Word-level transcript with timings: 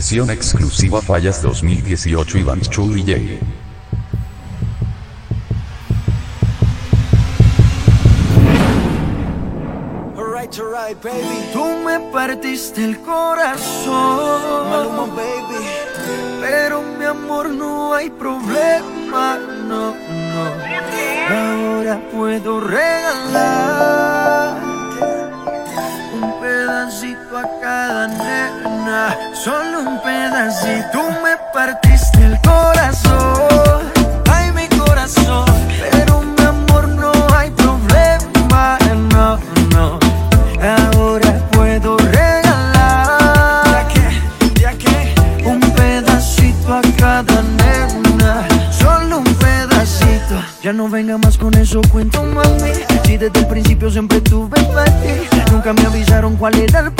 Sesión 0.00 0.30
exclusiva 0.30 1.02
Fallas 1.02 1.42
2018 1.42 2.38
Iván 2.38 2.60
Chu 2.60 2.88
DJ. 2.94 3.40
Right, 10.14 10.54
right, 10.56 11.02
baby. 11.02 11.50
Tú 11.52 11.64
me 11.84 11.98
partiste 12.12 12.84
el 12.84 13.00
corazón, 13.00 14.70
Maluma, 14.70 15.06
baby. 15.16 15.66
Pero 16.42 16.80
mi 16.96 17.04
amor 17.04 17.50
no 17.50 17.92
hay 17.92 18.08
problema, 18.08 19.36
no, 19.66 19.96
no. 19.96 20.44
Ahora 21.28 22.00
puedo 22.12 22.60
regalar 22.60 24.17
pa' 27.42 27.48
cada 27.60 28.08
nena, 28.08 29.16
solo 29.32 29.80
un 29.80 30.00
pedacito. 30.02 30.88
Tú 30.92 31.02
me 31.22 31.36
partiste 31.52 32.24
el 32.24 32.38
corazón, 32.40 33.82
ay 34.30 34.52
mi 34.52 34.66
corazón. 34.76 35.46
Pero 35.90 36.22
mi 36.22 36.44
amor 36.44 36.88
no 36.88 37.12
hay 37.36 37.50
problema, 37.50 38.78
no, 39.12 39.38
no. 39.74 39.98
Ahora 40.60 41.30
puedo 41.52 41.96
regalar, 41.98 43.64
ya 43.70 43.88
que, 43.88 44.60
ya 44.60 44.72
que, 44.72 45.14
un 45.44 45.60
pedacito 45.60 46.74
a 46.74 46.80
cada 46.98 47.42
nena, 47.42 48.46
solo 48.70 49.18
un 49.18 49.34
pedacito. 49.34 50.36
Ya 50.62 50.72
no 50.72 50.88
venga 50.88 51.18
más 51.18 51.38
con 51.38 51.54
eso, 51.54 51.80
cuento 51.92 52.22
mami. 52.22 52.72
Si 53.04 53.16
desde 53.16 53.38
el 53.38 53.46
principio 53.46 53.90
siempre 53.90 54.20
tuve 54.20 54.62
para 54.64 54.84
ti, 55.00 55.28
nunca 55.50 55.72
me 55.72 55.86
avisaron 55.86 56.36
cuál 56.36 56.54
era 56.58 56.80
el 56.80 56.92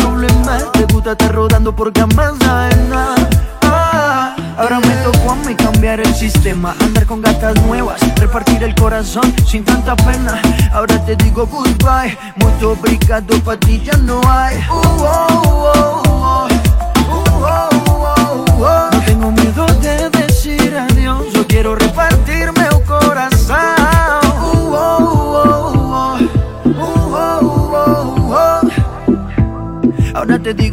te 1.17 1.29
rodando 1.29 1.75
por 1.75 1.93
camas 1.93 2.35
ajenas. 2.43 3.21
Ah, 3.63 4.37
ahora 4.59 4.81
me 4.81 4.95
tocó 4.97 5.33
a 5.33 5.37
mí 5.37 5.55
cambiar 5.55 6.01
el 6.01 6.15
sistema, 6.15 6.75
andar 6.81 7.07
con 7.07 7.23
gatas 7.23 7.55
nuevas, 7.63 8.01
repartir 8.17 8.63
el 8.63 8.75
corazón 8.75 9.33
sin 9.47 9.65
tanta 9.65 9.97
pena. 9.97 10.41
Ahora 10.73 11.03
te 11.05 11.17
digo 11.17 11.47
goodbye, 11.47 12.17
mucho 12.37 12.73
obrigado 12.73 13.39
pa' 13.43 13.57
ti 13.57 13.81
ya 13.85 13.97
no 13.99 14.21
hay. 14.29 14.57
Uh, 14.71 15.03
oh. 15.03 15.28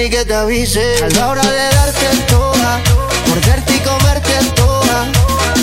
Ni 0.00 0.08
que 0.08 0.24
te 0.24 0.34
avise. 0.34 1.04
A 1.04 1.08
la 1.08 1.28
hora 1.28 1.42
de 1.42 1.64
darte 1.76 2.08
toda, 2.28 2.80
morderte 3.28 3.76
y 3.76 3.80
comerte 3.80 4.32
toda. 4.56 5.06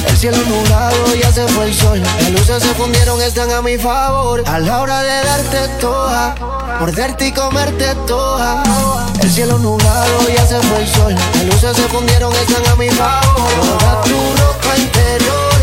El 0.08 0.18
cielo 0.18 0.38
nublado 0.48 1.16
ya 1.16 1.32
se 1.32 1.48
fue 1.48 1.66
el 1.66 1.74
sol. 1.74 2.00
Las 2.22 2.32
luces 2.32 2.62
se 2.62 2.74
fundieron, 2.76 3.20
están 3.22 3.52
a 3.52 3.62
mi 3.62 3.78
favor. 3.78 4.44
A 4.46 4.60
la 4.60 4.82
hora 4.82 5.02
de 5.02 5.24
darte 5.30 5.68
toda, 5.80 6.36
morderte 6.80 7.28
y 7.28 7.32
comerte 7.32 7.96
toda. 8.06 8.64
El 9.22 9.32
cielo 9.32 9.58
nublado 9.58 10.30
ya 10.30 10.46
se 10.46 10.60
fue 10.68 10.78
el 10.84 10.88
sol. 10.88 11.16
Las 11.16 11.46
luces 11.46 11.76
se 11.76 11.88
fundieron, 11.94 12.32
están 12.36 12.66
a 12.72 12.76
mi 12.76 12.90
favor. 12.90 13.80
Toda 13.80 14.02
tu 14.04 14.20
ropa 14.42 14.78
interior 14.78 15.58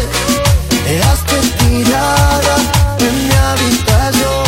dejaste 0.84 1.36
tirada 1.58 2.56
en 2.98 3.28
mi 3.28 3.34
habitación 3.34 4.44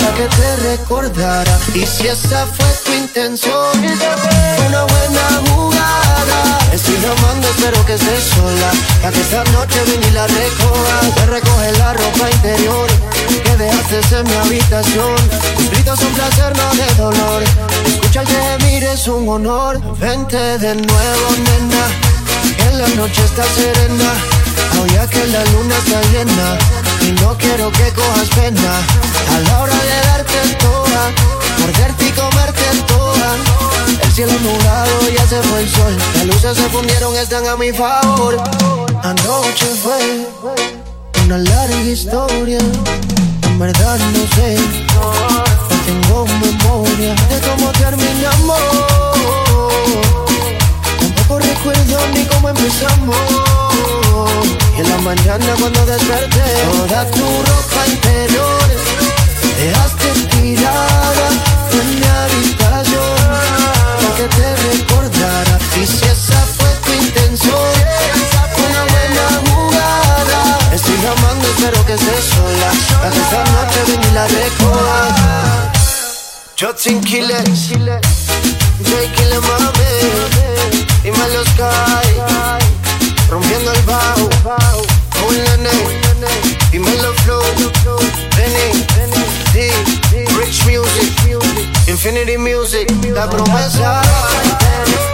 para 0.00 0.14
que 0.16 0.26
te 0.36 0.56
recordara. 0.70 1.58
Y 1.74 1.86
si 1.86 2.08
esa 2.08 2.44
fue 2.46 2.85
una 3.18 4.84
buena 4.84 5.42
jugada. 5.48 6.58
Estoy 6.70 6.96
llamando, 7.00 7.48
espero 7.48 7.86
que 7.86 7.94
estés 7.94 8.24
sola. 8.24 8.70
Para 9.00 9.12
que 9.12 9.20
esta 9.22 9.42
noche 9.52 9.80
ven 9.86 10.02
y 10.06 10.10
la 10.10 10.26
recoja. 10.26 11.00
Te 11.14 11.26
recoge 11.26 11.72
la 11.78 11.94
ropa 11.94 12.30
interior 12.30 12.86
que 13.42 13.56
dejaste 13.56 14.18
en 14.18 14.24
mi 14.24 14.34
habitación. 14.34 15.16
Tus 15.56 15.70
gritos 15.70 15.98
son 15.98 16.12
placer, 16.12 16.52
no 16.56 16.74
de 16.74 16.94
dolor. 16.96 17.42
Escucha 17.86 18.20
el 18.20 18.28
gemir 18.28 18.84
es 18.84 19.08
un 19.08 19.26
honor. 19.26 19.80
Vente 19.98 20.58
de 20.58 20.74
nuevo, 20.74 21.30
nena. 21.30 21.86
En 22.68 22.78
la 22.78 22.88
noche 22.96 23.24
está 23.24 23.44
serena. 23.44 24.12
Ahora 24.76 25.08
que 25.08 25.26
la 25.28 25.42
luna 25.52 25.74
está 25.78 26.02
llena 26.12 26.58
y 27.00 27.12
no 27.22 27.34
quiero 27.38 27.72
que 27.72 27.90
cojas 27.94 28.28
pena. 28.36 28.76
A 29.34 29.38
la 29.40 29.60
hora 29.60 29.74
de 29.74 30.06
darte 30.06 30.54
toda, 30.58 31.12
morderte 31.66 32.06
y 32.06 32.12
comerte 32.12 32.62
toda. 32.86 33.36
El 34.02 34.12
cielo 34.12 34.32
nublado 34.40 35.10
ya 35.10 35.26
se 35.26 35.42
fue 35.42 35.60
el 35.60 35.68
sol, 35.68 35.96
las 36.14 36.26
luces 36.26 36.56
se 36.56 36.68
fundieron, 36.68 37.16
están 37.16 37.46
a 37.46 37.56
mi 37.56 37.72
favor. 37.72 38.36
Anoche 39.02 39.66
fue 39.82 40.26
una 41.24 41.38
larga 41.38 41.80
historia, 41.80 42.58
en 43.42 43.58
verdad 43.58 43.98
no 43.98 44.34
sé, 44.34 44.56
tengo 45.86 46.26
memoria 46.26 47.14
de 47.14 47.40
cómo 47.48 47.72
terminamos. 47.72 48.60
Tampoco 51.00 51.38
recuerdo 51.40 51.98
ni 52.14 52.24
cómo 52.26 52.48
empezamos. 52.50 53.16
Y 54.76 54.80
en 54.80 54.90
la 54.90 54.98
mañana 54.98 55.54
cuando 55.58 55.84
desperté, 55.86 56.44
toda 56.70 57.10
tu 57.10 57.24
ropa 57.24 57.86
interior 57.88 58.66
dejaste 59.58 60.26
tirada 60.36 61.55
en 61.72 62.00
mi 62.00 62.06
habitación 62.06 63.16
para 64.00 64.14
que 64.16 64.26
te 64.36 64.56
recordara. 64.56 65.58
Y 65.80 65.86
si 65.86 66.04
esa 66.04 66.40
fue 66.56 66.70
tu 66.84 66.92
intención, 66.92 67.72
una 68.68 68.82
buena 68.92 69.26
jugada. 69.50 70.58
Estoy 70.72 70.96
llamando, 71.02 71.48
espero 71.48 71.84
que 71.86 71.94
estés 71.94 72.24
sola. 72.24 72.70
Para 73.00 73.10
que 73.10 73.20
esta 73.20 73.44
noche 73.44 73.80
ven 73.88 74.02
y 74.02 74.14
la 74.14 74.26
recoja. 74.26 75.72
Jotin 76.58 77.00
Killer, 77.02 77.44
J 77.44 77.92
Killer 79.14 79.40
mami, 79.40 80.86
y 81.04 81.10
me 81.10 81.28
los 81.34 81.48
cae 81.50 82.16
rompiendo 83.28 83.72
el 83.72 83.82
bajo. 83.82 84.28
Oh, 85.22 85.32
nene, 85.32 85.70
dímelo 86.70 87.12
flow. 87.24 87.42
Benny, 88.36 88.84
D, 89.52 89.72
Rich 90.38 90.64
Music, 90.66 91.15
Infinity 91.96 92.36
Music, 92.36 92.86
la 93.14 93.26
promesa. 93.26 94.02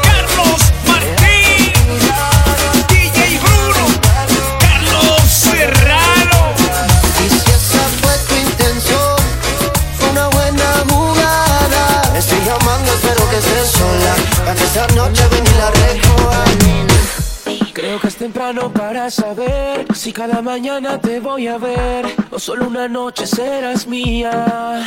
Carlos 0.02 0.62
Martín, 0.84 1.72
DJ 2.88 3.38
Bruno, 3.38 3.86
Carlos 4.58 5.22
Serrano. 5.30 6.52
Y 7.24 7.28
si 7.28 7.50
esa 7.52 7.84
fue 8.00 8.14
tu 8.26 8.34
intención, 8.34 9.16
fue 9.96 10.11
una 10.11 10.26
buena 10.30 10.85
jugada. 10.90 12.18
Estoy 12.18 12.40
llamando, 12.44 12.92
espero 12.92 13.30
que 13.30 13.37
estés 13.37 13.68
sola. 13.70 14.16
Para 14.38 14.54
que 14.57 14.64
esta 14.64 14.87
noche 14.88 15.22
ven 15.30 15.44
y 15.46 15.59
la 15.59 15.70
recoja. 15.70 16.44
Creo 17.72 18.00
que 18.00 18.09
es 18.09 18.16
temprano 18.16 18.72
para 18.72 19.09
saber 19.09 19.87
si 19.94 20.12
cada 20.12 20.42
mañana 20.42 21.00
te 21.00 21.20
voy 21.20 21.46
a 21.46 21.59
ver 21.59 22.12
o 22.33 22.40
solo 22.40 22.66
una 22.66 22.88
noche 22.88 23.24
serás 23.24 23.87
mía. 23.87 24.85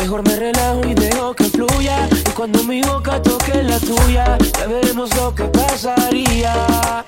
Mejor 0.00 0.22
me 0.26 0.36
relajo 0.36 0.80
y 0.86 0.94
dejo 0.94 1.34
que 1.34 1.44
fluya 1.44 2.08
y 2.10 2.30
cuando 2.30 2.62
mi 2.64 2.82
boca 2.82 3.20
toque 3.22 3.62
la 3.62 3.78
tuya 3.78 4.38
ya 4.58 4.66
veremos 4.66 5.14
lo 5.16 5.34
que 5.34 5.44
pasaría. 5.44 7.04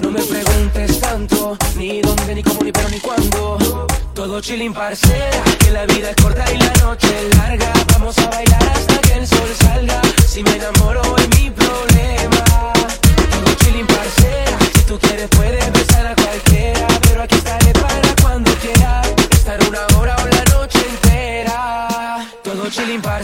No 0.00 0.10
me 0.10 0.20
preguntes 0.22 1.00
tanto, 1.00 1.56
ni 1.76 2.00
dónde, 2.00 2.34
ni 2.34 2.42
cómo, 2.42 2.60
ni 2.62 2.72
pero, 2.72 2.88
ni 2.88 2.98
cuándo. 2.98 3.86
Todo 4.14 4.40
chilling 4.40 4.72
parcera, 4.72 5.42
que 5.58 5.70
la 5.70 5.86
vida 5.86 6.10
es 6.10 6.16
corta 6.16 6.44
y 6.52 6.58
la 6.58 6.72
noche 6.84 7.08
es 7.08 7.36
larga. 7.38 7.72
Vamos 7.92 8.18
a 8.18 8.26
bailar 8.30 8.62
hasta 8.74 8.98
que 8.98 9.14
el 9.14 9.26
sol 9.26 9.48
salga. 9.60 10.00
Si 10.26 10.42
me 10.42 10.56
enamoro 10.56 11.02
es 11.16 11.28
mi 11.40 11.50
problema. 11.50 12.44
Todo 13.30 13.54
chilling 13.56 13.86
parcera, 13.86 14.58
si 14.74 14.82
tú 14.84 14.98
quieres 14.98 15.28
puedes 15.28 15.72
besar 15.72 16.06
a 16.06 16.14
cualquiera. 16.14 16.51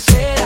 Chilling 0.00 0.37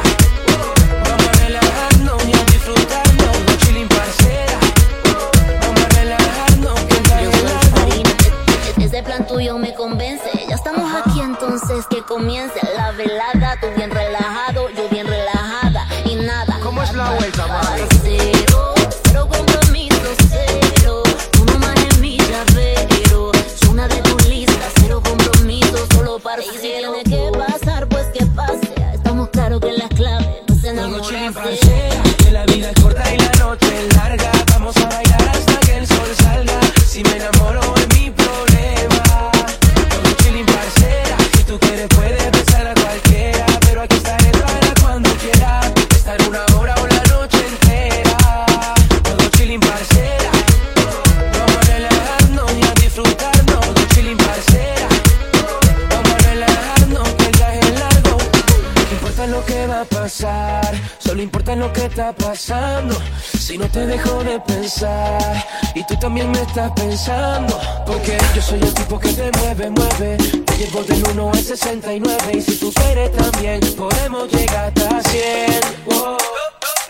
Si 63.52 63.58
no 63.58 63.68
te 63.68 63.86
dejo 63.86 64.24
de 64.24 64.40
pensar, 64.40 65.44
y 65.74 65.84
tú 65.84 65.94
también 65.96 66.30
me 66.30 66.40
estás 66.40 66.70
pensando. 66.70 67.60
Porque 67.86 68.16
yo 68.34 68.40
soy 68.40 68.58
el 68.58 68.72
tipo 68.72 68.98
que 68.98 69.12
te 69.12 69.30
mueve, 69.40 69.68
mueve. 69.68 70.16
Te 70.16 70.56
llevo 70.56 70.82
del 70.84 71.04
1 71.10 71.30
al 71.30 71.38
69. 71.38 72.16
Y 72.32 72.40
si 72.40 72.56
tú 72.56 72.72
quieres 72.72 73.12
también, 73.12 73.60
podemos 73.76 74.32
llegar 74.32 74.72
hasta 74.74 75.02
100. 75.02 75.60
Wow. 75.84 76.16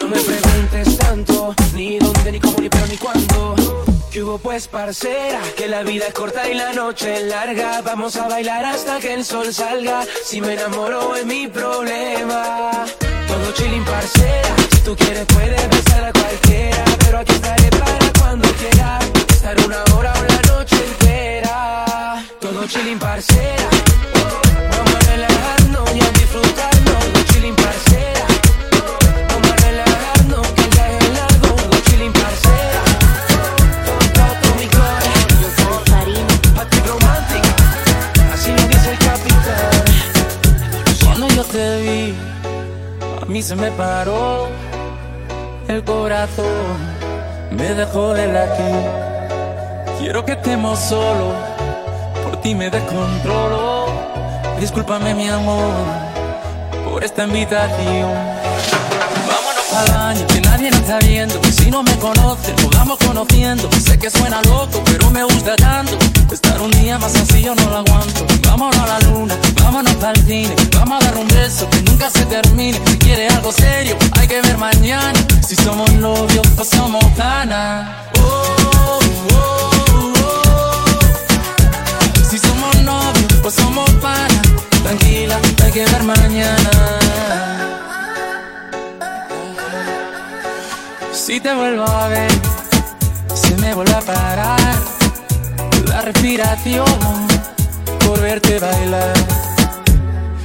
No 0.02 0.06
me 0.06 0.20
preguntes 0.20 0.98
tanto, 0.98 1.52
ni 1.74 1.98
dónde, 1.98 2.30
ni 2.30 2.38
cómo, 2.38 2.56
ni 2.60 2.68
pero, 2.68 2.86
ni 2.86 2.96
cuándo. 2.96 3.56
¿Qué 4.12 4.22
hubo 4.22 4.38
pues, 4.38 4.68
parcera? 4.68 5.40
Que 5.56 5.66
la 5.66 5.82
vida 5.82 6.06
es 6.06 6.14
corta 6.14 6.48
y 6.48 6.54
la 6.54 6.72
noche 6.74 7.16
es 7.16 7.22
larga. 7.24 7.82
Vamos 7.82 8.14
a 8.14 8.28
bailar 8.28 8.64
hasta 8.66 9.00
que 9.00 9.14
el 9.14 9.24
sol 9.24 9.52
salga. 9.52 10.04
Si 10.24 10.40
me 10.40 10.54
enamoro 10.54 11.16
es 11.16 11.26
mi 11.26 11.48
problema. 11.48 12.84
Todo 13.26 13.52
chilling, 13.52 13.84
parcera. 13.84 14.71
Tú 14.84 14.96
quieres 14.96 15.24
puedes 15.26 15.68
besar 15.68 16.04
a 16.04 16.12
cualquiera. 16.12 16.84
Pero 16.98 17.18
aquí 17.18 17.32
estaré 17.32 17.70
para 17.70 18.12
cuando 18.18 18.48
quieras. 18.54 19.04
Estar 19.28 19.56
una 19.64 19.84
hora 19.94 20.12
o 20.18 20.22
la 20.24 20.42
noche 20.52 20.76
entera. 20.90 22.24
Todo 22.40 22.66
chilling, 22.66 22.98
parcera. 22.98 23.68
Vamos 24.70 24.94
a 24.94 24.98
relajarnos 25.10 25.94
y 25.94 26.00
a 26.00 26.10
disfrutarnos. 26.10 27.04
Todo 27.12 27.22
chilling, 27.30 27.54
parcera. 27.54 28.26
Vamos 29.30 29.50
a 29.52 29.56
relajarnos 29.66 30.46
que 30.48 30.62
viaje 30.74 30.98
es 30.98 31.10
largo. 31.18 31.48
Todo 31.56 31.80
chilling, 31.86 32.12
parcera. 32.12 32.82
Todo 34.18 34.54
mi 34.58 34.66
corazón. 34.66 35.82
Active 36.60 36.88
romantic, 36.88 37.44
así 38.32 38.50
lo 38.50 38.62
dice 38.66 38.90
el 38.90 38.98
capitán. 38.98 39.84
Cuando 41.04 41.28
yo 41.28 41.44
te 41.44 41.80
vi, 41.82 42.14
a 43.22 43.24
mí 43.26 43.42
se 43.42 43.54
me 43.54 43.70
paró 43.72 44.51
el 45.72 45.84
corazón, 45.84 46.76
me 47.50 47.74
dejó 47.74 48.12
de 48.14 48.26
latir. 48.32 48.90
Quiero 49.98 50.24
que 50.24 50.32
estemos 50.32 50.78
solos, 50.78 51.34
por 52.24 52.40
ti 52.42 52.54
me 52.54 52.70
descontrolo. 52.70 53.86
Discúlpame 54.60 55.14
mi 55.14 55.28
amor 55.28 55.72
por 56.84 57.02
esta 57.02 57.24
invitación. 57.24 58.41
Al 59.74 60.26
que 60.26 60.40
nadie 60.42 60.70
nos 60.70 60.80
está 60.80 60.98
viendo. 60.98 61.40
Si 61.50 61.70
no 61.70 61.82
me 61.82 61.96
conoces, 61.98 62.54
nos 62.62 62.70
vamos 62.70 62.98
conociendo. 62.98 63.70
Sé 63.84 63.98
que 63.98 64.10
suena 64.10 64.42
loco, 64.42 64.82
pero 64.84 65.10
me 65.10 65.24
gusta 65.24 65.56
tanto. 65.56 65.96
Estar 66.30 66.60
un 66.60 66.70
día 66.72 66.98
más 66.98 67.14
así 67.14 67.42
yo 67.42 67.54
no 67.54 67.70
lo 67.70 67.78
aguanto. 67.78 68.26
Vámonos 68.46 68.76
a 68.78 68.86
la 68.86 69.00
luna, 69.00 69.34
vámonos 69.62 69.96
el 70.02 70.26
cine. 70.26 70.54
Vamos 70.74 71.02
a 71.02 71.06
dar 71.06 71.16
un 71.16 71.28
beso 71.28 71.68
que 71.70 71.80
nunca 71.82 72.10
se 72.10 72.26
termine. 72.26 72.78
Si 72.86 72.98
quieres 72.98 73.32
algo 73.34 73.50
serio, 73.52 73.96
hay 74.18 74.28
que 74.28 74.42
ver 74.42 74.58
mañana. 74.58 75.18
Si 75.46 75.56
somos 75.56 75.90
novios, 75.94 76.46
pues 76.54 76.68
somos 76.68 77.02
oh, 77.04 77.08
oh, 78.18 79.00
oh. 79.34 80.98
Si 82.28 82.38
somos 82.38 82.76
novios, 82.82 83.32
pues 83.40 83.54
somos 83.54 83.88
panas. 84.02 84.42
Tranquila, 84.82 85.38
hay 85.64 85.72
que 85.72 85.84
ver 85.84 86.02
mañana. 86.02 86.70
Si 91.12 91.38
te 91.40 91.54
vuelvo 91.54 91.84
a 91.84 92.08
ver, 92.08 92.30
se 93.34 93.54
me 93.58 93.74
vuelve 93.74 93.92
a 93.92 94.00
parar 94.00 94.58
la 95.86 96.02
respiración 96.02 96.86
por 98.04 98.20
verte 98.20 98.58
bailar. 98.58 99.41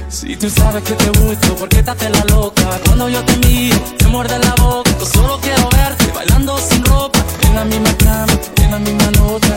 Si 0.08 0.36
tú 0.36 0.48
sabes 0.48 0.82
que 0.82 0.94
te 0.94 1.10
gusto, 1.20 1.54
¿por 1.56 1.68
qué 1.68 1.82
te 1.82 2.10
la 2.10 2.24
loca? 2.24 2.62
Cuando 2.86 3.08
yo 3.08 3.22
te 3.24 3.36
miro, 3.46 3.78
te 3.98 4.06
muerde 4.06 4.38
la 4.38 4.54
boca. 4.54 4.90
Yo 4.98 5.06
solo 5.06 5.38
quiero 5.40 5.68
verte 5.68 6.10
bailando 6.14 6.58
sin 6.58 6.82
ropa, 6.84 7.18
en 7.42 7.54
la 7.54 7.64
misma 7.64 7.94
cama, 7.98 8.32
en 8.56 8.70
la 8.70 8.78
misma 8.78 9.10
nota. 9.12 9.54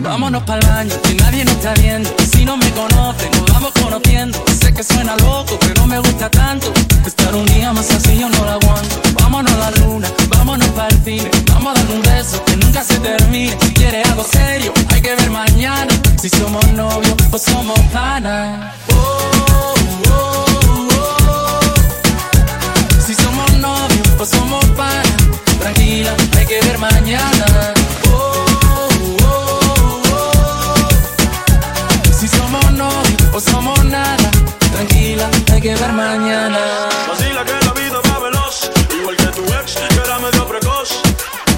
Vámonos 0.00 0.42
para 0.44 0.60
el 0.60 0.66
baño, 0.66 1.02
que 1.02 1.14
nadie 1.14 1.44
nos 1.44 1.54
está 1.54 1.74
viendo. 1.74 2.10
Si 2.32 2.44
no 2.44 2.56
me 2.56 2.70
conoces, 2.70 3.30
nos 3.32 3.52
vamos 3.52 3.72
conociendo. 3.72 4.42
Sé 4.60 4.72
que 4.72 4.82
suena 4.82 5.16
loco, 5.16 5.58
pero 5.60 5.86
me 5.86 5.98
gusta 5.98 6.30
tanto. 6.30 6.72
Estar 7.06 7.34
un 7.34 7.44
día 7.46 7.72
más 7.72 7.90
así 7.90 8.18
yo 8.18 8.28
no 8.30 8.44
lo 8.44 8.50
aguanto. 8.52 9.00
Vámonos 9.20 9.52
a 9.52 9.56
la 9.56 9.70
luna, 9.72 10.08
vámonos 10.28 10.68
para 10.68 10.88
el 10.88 11.04
cine. 11.04 11.30
Vamos 11.52 11.76
a 11.76 11.80
darle 11.80 11.96
un 11.96 12.02
beso 12.02 12.42
que 12.44 12.56
nunca 12.56 12.82
se 12.82 12.98
termine. 13.00 13.56
Si 13.60 13.74
quieres 13.74 14.08
algo 14.08 14.24
serio, 14.24 14.72
hay 14.88 15.02
que 15.02 15.14
ver 15.14 15.30
mañana. 15.30 15.92
Si 16.20 16.30
somos 16.30 16.66
novios, 16.72 17.14
pues 17.30 17.42
somos 17.42 17.78
panas. 17.92 18.72
Oh, 18.90 19.73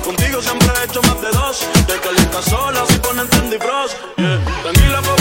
Contigo 0.05 0.41
siempre 0.41 0.69
he 0.81 0.85
hecho 0.85 1.03
más 1.03 1.21
de 1.21 1.29
dos. 1.31 1.67
Te 1.87 1.99
calientas 2.01 2.45
sola 2.45 2.85
si 2.89 2.99
ponen. 2.99 3.27
Yeah. 4.17 4.41
Tranquila, 4.63 5.16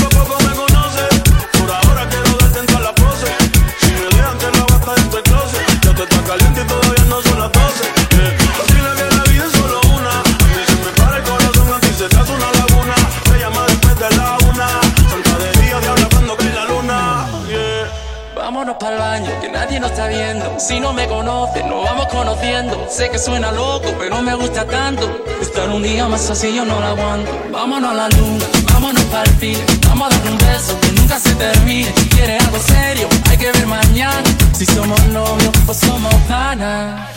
Si 20.57 20.79
no 20.79 20.93
me 20.93 21.07
conoces, 21.07 21.65
nos 21.65 21.83
vamos 21.83 22.07
conociendo. 22.07 22.87
Sé 22.89 23.09
que 23.09 23.19
suena 23.19 23.51
loco, 23.51 23.93
pero 23.99 24.21
me 24.21 24.33
gusta 24.35 24.65
tanto. 24.65 25.23
Estar 25.41 25.69
un 25.69 25.83
día 25.83 26.07
más 26.07 26.29
así 26.29 26.55
yo 26.55 26.65
no 26.65 26.79
lo 26.79 26.87
aguanto. 26.87 27.31
Vámonos 27.51 27.91
a 27.91 27.93
la 27.93 28.09
luna, 28.09 28.45
vámonos 28.73 29.03
el 29.03 29.39
cine. 29.39 29.65
Vamos 29.87 30.11
a 30.11 30.17
dar 30.17 30.31
un 30.31 30.37
beso 30.37 30.79
que 30.79 30.91
nunca 30.93 31.19
se 31.19 31.35
termine. 31.35 31.93
Si 31.97 32.09
quieres 32.09 32.43
algo 32.43 32.57
serio, 32.59 33.07
hay 33.29 33.37
que 33.37 33.51
ver 33.51 33.67
mañana. 33.67 34.23
Si 34.53 34.65
somos 34.65 34.99
novios, 35.07 35.51
pues 35.65 35.77
somos 35.77 36.13
panas. 36.27 37.09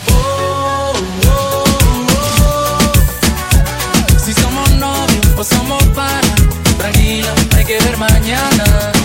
Si 4.24 4.34
somos 4.34 4.70
novios, 4.72 5.26
pues 5.37 5.48
somos 5.48 5.82
panas. 5.94 6.34
Tranquila, 6.76 7.32
hay 7.56 7.64
que 7.64 7.78
ver 7.78 7.96
mañana. 7.96 8.97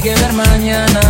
Hay 0.00 0.14
que 0.14 0.20
ver 0.20 0.32
mañana. 0.32 1.00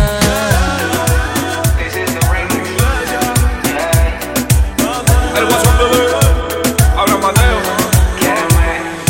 El 5.37 5.43
WhatsApp, 5.45 5.79
bebé. 5.79 6.07
Habla 6.97 7.17
Mateo. 7.17 7.57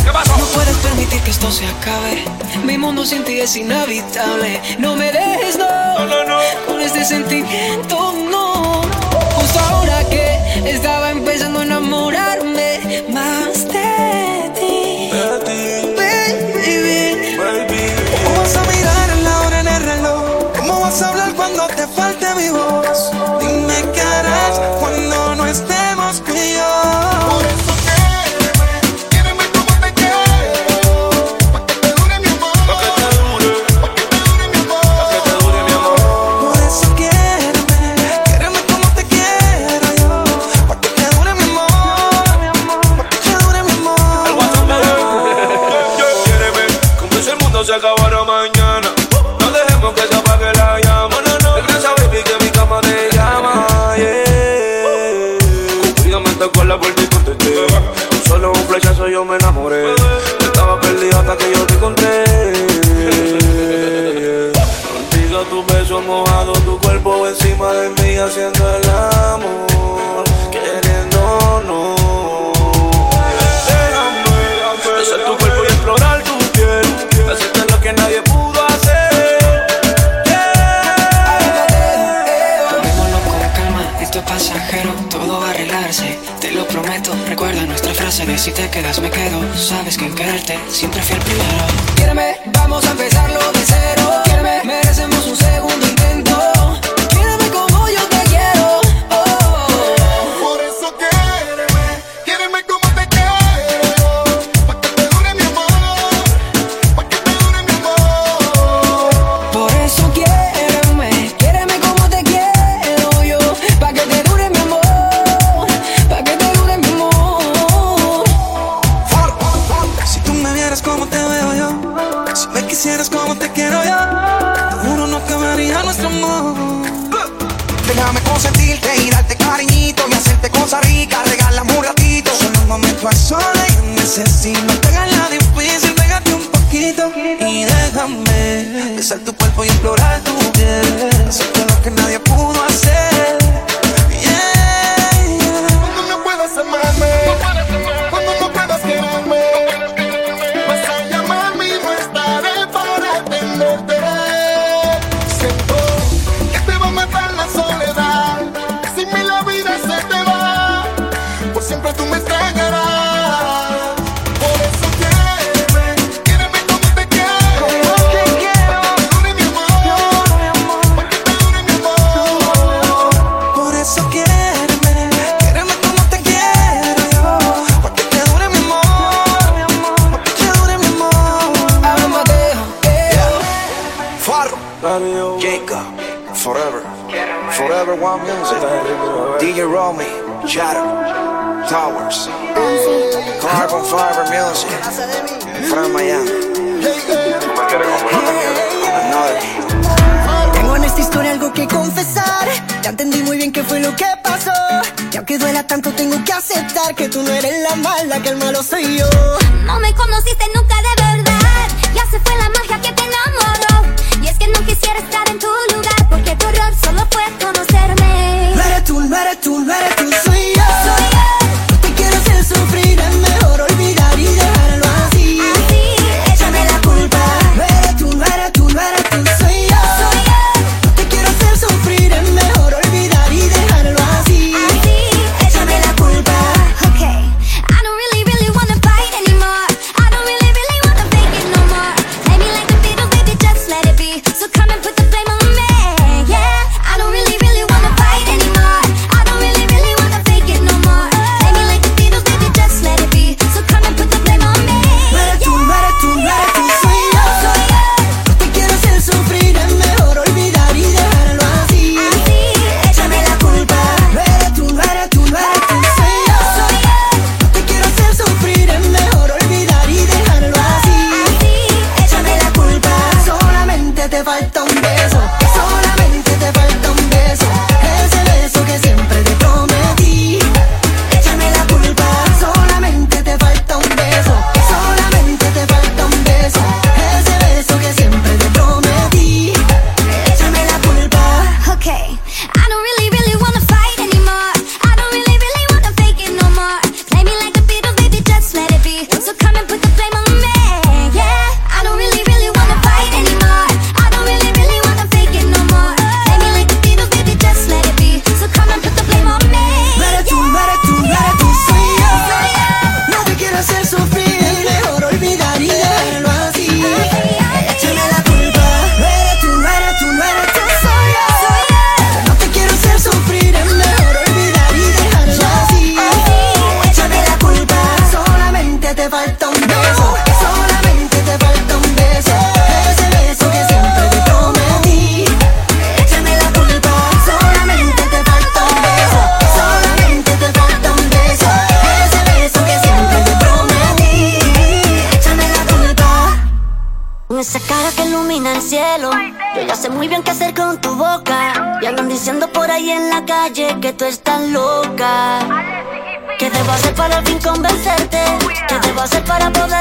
¿Qué 0.04 0.12
pasó? 0.12 0.38
No 0.38 0.46
puedes 0.46 0.76
permitir 0.78 1.20
que 1.22 1.32
esto 1.32 1.52
se 1.52 1.66
acabe. 1.66 2.24
Mi 2.64 2.78
mundo 2.78 3.06
sin 3.06 3.24
ti 3.24 3.40
es 3.40 3.56
inhabitable. 3.56 4.62
No 4.78 4.96
me 4.96 5.12
dejes, 5.12 5.58
no. 5.58 5.66
No, 5.66 6.06
no, 6.06 6.24
no. 6.26 6.40
Con 6.68 6.80
este 6.80 7.04
sentimiento, 7.04 8.14
no. 8.30 8.82
Justo 9.36 9.60
ahora 9.72 10.04
que 10.10 10.38
estaba 10.66 11.10
empezando 11.12 11.62
a 11.62 11.64
enamorarme 11.64 12.31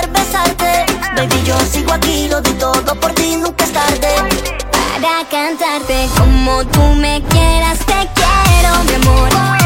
poder 0.01 0.11
besarte. 0.11 0.87
Baby, 1.17 1.43
yo 1.45 1.59
sigo 1.61 1.93
aquí, 1.93 2.29
lo 2.29 2.41
di 2.41 2.53
todo 2.55 2.95
por 3.01 3.13
ti, 3.13 3.37
nunca 3.37 3.65
es 3.65 3.73
tarde. 3.73 4.09
Para 5.01 5.29
cantarte 5.29 6.09
como 6.17 6.65
tú 6.67 6.83
me 6.97 7.23
quieras, 7.29 7.79
te 7.79 8.09
quiero, 8.15 8.85
mi 8.85 8.95
amor. 8.95 9.60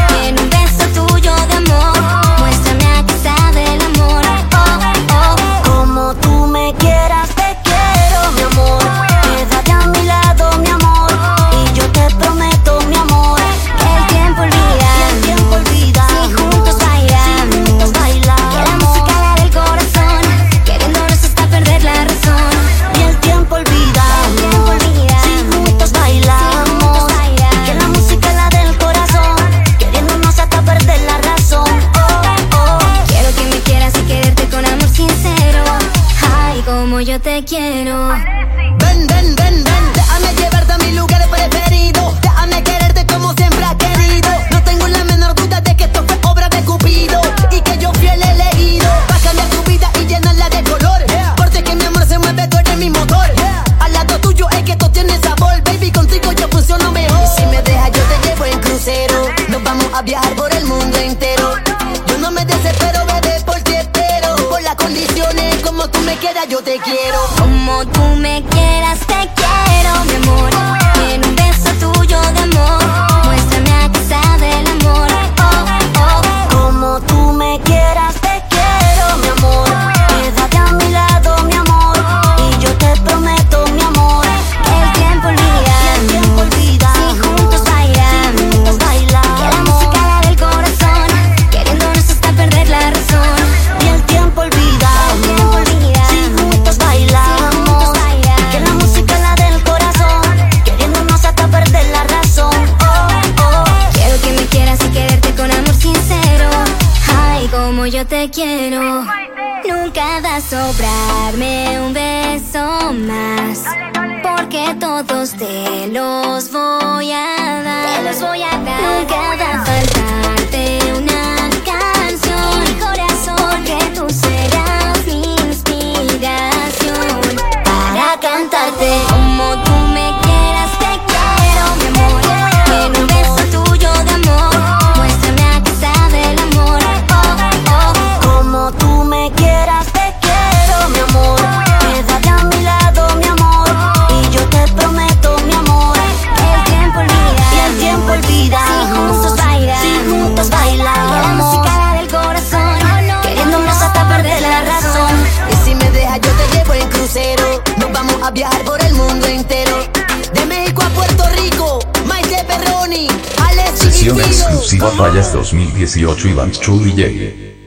2018 165.45 166.25
Iván 166.25 166.51
Chu 166.51 166.79
DJ. 166.79 167.64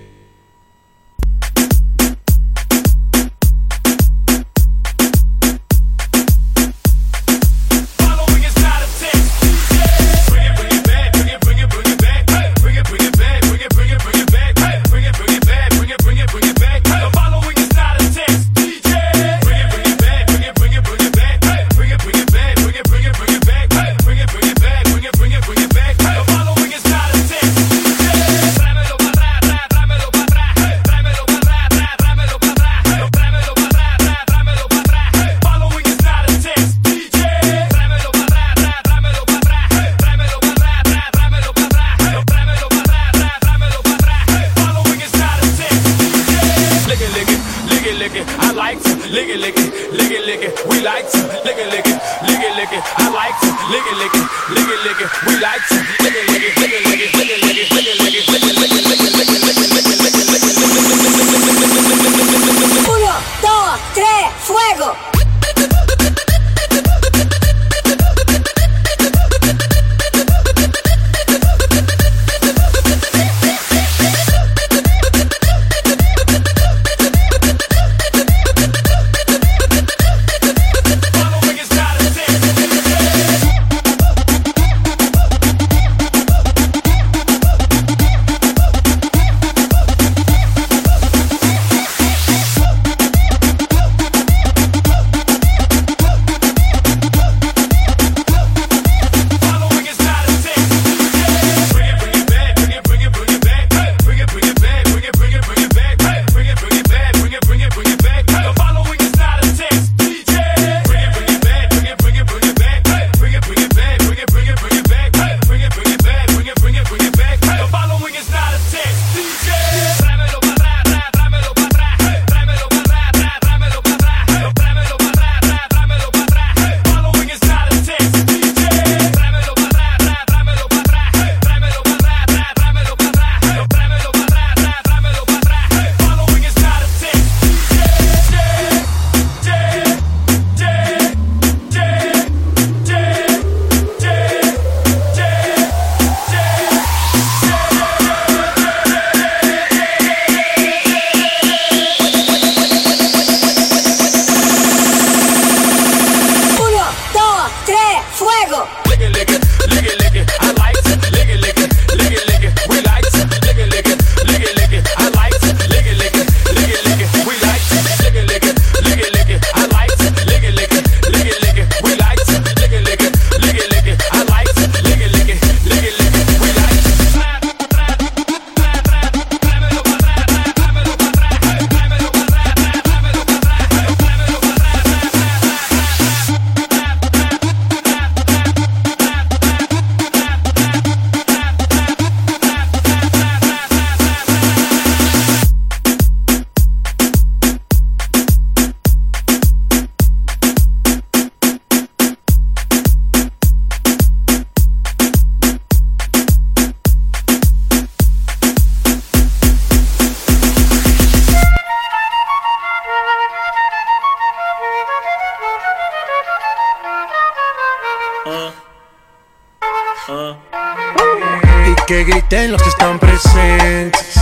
Los 222.51 222.63
que 222.63 222.69
están 222.69 222.99
presentes. 222.99 224.17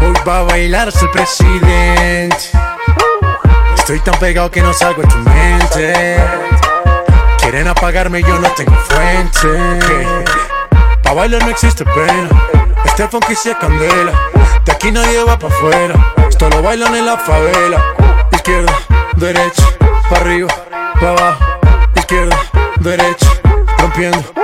Hoy 0.00 0.12
va 0.26 0.40
a 0.40 0.42
bailar 0.42 0.88
hasta 0.88 1.04
el 1.04 1.10
presidente. 1.10 2.36
Estoy 3.76 4.00
tan 4.00 4.18
pegado 4.18 4.50
que 4.50 4.60
no 4.60 4.72
salgo 4.72 5.02
de 5.02 5.08
tu 5.08 5.18
mente. 5.18 6.16
Quieren 7.38 7.68
apagarme, 7.68 8.22
yo 8.22 8.38
no 8.38 8.48
tengo 8.50 8.74
fuente. 8.88 10.06
Pa' 11.02 11.12
bailar 11.12 11.44
no 11.44 11.50
existe 11.50 11.84
pena. 11.84 12.28
Este 12.84 13.06
funky 13.08 13.34
sí 13.36 13.50
es 13.50 13.56
candela. 13.56 14.12
De 14.64 14.72
aquí 14.72 14.90
nadie 14.90 15.22
va 15.22 15.38
pa' 15.38 15.48
afuera. 15.48 15.94
Esto 16.28 16.48
lo 16.48 16.62
bailan 16.62 16.94
en 16.96 17.06
la 17.06 17.18
favela. 17.18 17.84
Izquierda, 18.32 18.72
derecha, 19.16 19.64
pa' 20.10 20.16
arriba, 20.16 20.48
pa' 21.00 21.10
abajo. 21.10 21.44
Izquierda, 21.94 22.36
derecha, 22.80 23.28
rompiendo. 23.78 24.41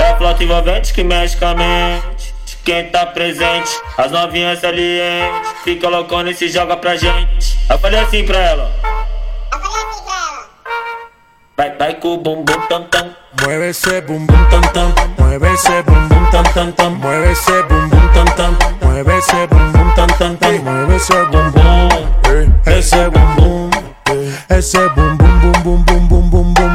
É 0.00 0.12
a 0.12 0.16
flauta 0.16 0.42
envolvente 0.42 0.94
que 0.94 1.04
mexe 1.04 1.36
com 1.36 1.44
a 1.44 1.54
mente. 1.54 2.34
Quem 2.64 2.88
tá 2.90 3.04
presente, 3.04 3.70
as 3.98 4.10
novinhas 4.10 4.58
salientes. 4.60 5.52
Fica 5.62 5.88
loucona 5.88 6.30
e 6.30 6.34
se 6.34 6.48
joga 6.48 6.74
pra 6.76 6.96
gente. 6.96 7.58
Eu 7.68 7.78
falei 7.78 8.00
assim 8.00 8.24
pra 8.24 8.38
ela. 8.38 8.70
Vai, 11.54 11.76
vai 11.76 11.94
com 11.96 12.14
o 12.14 12.16
bumbum 12.16 12.60
tam 12.70 12.84
tam. 12.84 13.14
Mueve 13.42 13.68
ese 13.68 14.00
bum 14.00 14.24
bum 14.24 14.44
tam 14.48 14.62
tam. 14.72 14.94
Mueve 15.18 15.52
ese 15.52 15.82
bum 15.82 16.08
bum 16.08 16.30
tam 16.30 16.44
tam 16.54 16.72
tam. 16.72 16.94
Mueve 16.94 17.32
ese 17.32 17.62
bum 17.64 17.88
bum 17.90 18.08
tam 18.14 18.24
tam. 18.36 18.58
Mueve 18.82 19.18
ese 19.18 19.46
bum 19.46 19.72
bum 19.72 19.94
tam 19.94 20.06
tam 20.18 20.36
tam. 20.36 20.58
Mueve 20.58 20.96
ese 20.96 21.24
bum 21.26 21.50
bum. 21.50 22.48
Ese 22.66 23.10
bum 23.10 23.36
bum. 23.36 23.70
Ese 24.48 24.88
bum 24.96 25.16
bum 25.18 25.40
bum 25.62 25.84
bum 25.84 26.08
bum 26.08 26.54
bum 26.54 26.69